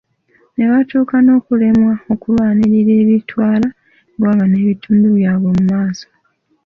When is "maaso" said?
5.71-6.07